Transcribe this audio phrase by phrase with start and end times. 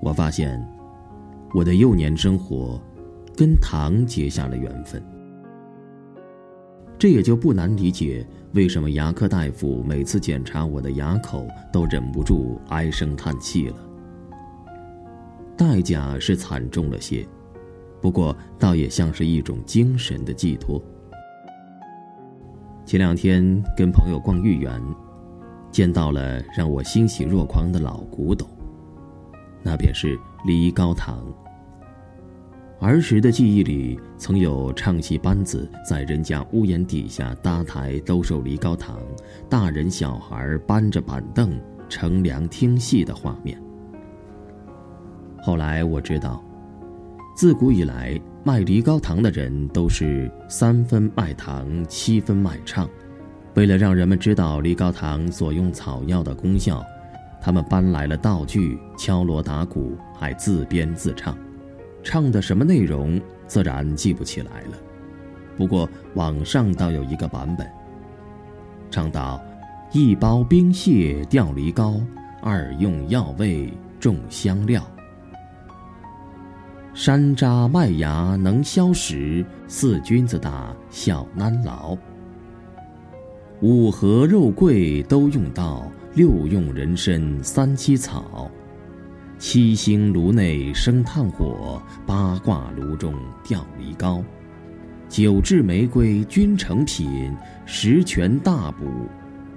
[0.00, 0.60] 我发现
[1.54, 2.80] 我的幼年生活
[3.36, 5.02] 跟糖结下了缘分。
[6.98, 13.76] 这也就不难理解，为什么牙科大夫每次检查我的牙口都忍不住唉声叹气了。
[15.56, 17.26] 代价是惨重了些，
[18.02, 20.82] 不过倒也像是一种精神的寄托。
[22.84, 24.78] 前两天跟朋友逛豫园，
[25.70, 28.48] 见到了让我欣喜若狂的老古董，
[29.62, 31.24] 那便是梨膏糖。
[32.80, 38.98] 儿时的记忆里，曾有唱戏班子在人家屋檐底下搭台兜售梨膏糖，
[39.50, 41.60] 大人小孩搬着板凳
[41.90, 43.60] 乘凉听戏的画面。
[45.42, 46.42] 后来我知道，
[47.36, 52.88] 自古以来卖梨膏糖的人都是三分卖糖，七分卖唱。
[53.54, 56.82] 为了让人们知道梨膏糖所用草药的功效，
[57.40, 61.36] 他们搬来了道具，敲锣打鼓，还自编自唱。
[62.02, 64.76] 唱的什么内容，自然记不起来了。
[65.56, 67.66] 不过网上倒有一个版本，
[68.90, 69.42] 唱到
[69.92, 72.00] ：“一包冰屑吊梨膏，
[72.42, 74.82] 二用药味重香料。
[76.92, 81.96] 山楂麦芽能消食，四君子打小难劳。
[83.60, 88.50] 五合肉桂都用到，六用人参三七草。”
[89.38, 94.22] 七星炉内生炭火，八卦炉中吊梨膏。
[95.08, 98.86] 九制玫瑰均成品，十全大补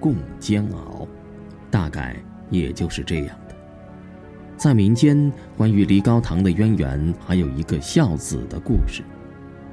[0.00, 1.06] 共煎熬。
[1.70, 2.16] 大概
[2.50, 3.54] 也就是这样的。
[4.56, 9.02] 在民间，关于梨膏糖的渊源，还有一个孝子的故事。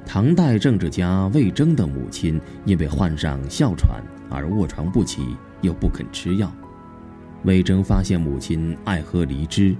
[0.06, 6.52] 唐代政治家魏征的母亲因为患上哮喘而卧床不起，又不肯吃药。
[7.46, 9.74] 魏征发现母亲爱喝梨汁。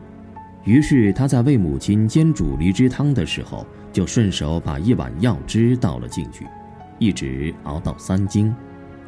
[0.64, 6.47] 于是他在为母亲煎煮梨汁汤的时候，就顺手把一碗药汁倒了进去，
[7.00, 8.55] 一直熬到三更。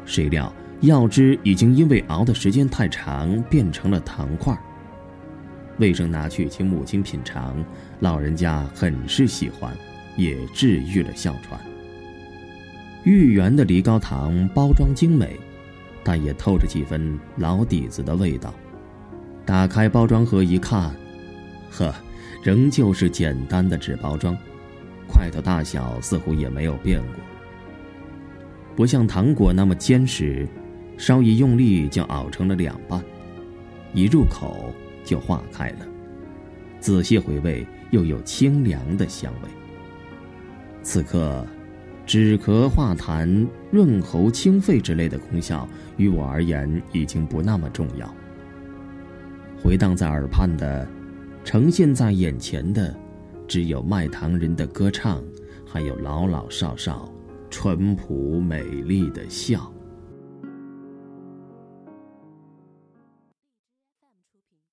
[0.05, 4.57] 谁料药汁已经因为熬的时间太长，变成了糖块。
[5.77, 7.63] 魏征拿去请母亲品尝，
[8.01, 9.73] 老人家很是喜欢，
[10.17, 11.57] 也治愈了哮喘。
[13.05, 15.39] 豫园的梨膏糖包装精美，
[16.03, 18.53] 但也透着几分老底子的味道。
[19.45, 20.95] 打开包装盒一看。
[21.71, 21.93] 呵，
[22.43, 24.35] 仍旧是简单的纸包装，
[25.07, 27.15] 块头大小似乎也没有变过。
[28.75, 30.47] 不像糖果那么坚实，
[30.97, 33.03] 稍一用力就熬成了两半，
[33.93, 34.73] 一入口
[35.03, 35.85] 就化开了。
[36.79, 39.49] 仔细回味，又有清凉的香味。
[40.81, 41.45] 此刻，
[42.09, 48.11] 止咳化痰、润喉清肺之类的功效，于我而言已经不那么重要。
[49.61, 50.87] 回荡在耳畔的。
[51.45, 52.95] 呈现在眼前的，
[53.47, 55.23] 只有卖糖人的歌唱，
[55.65, 57.11] 还有老老少少、
[57.49, 59.71] 淳朴美丽的笑。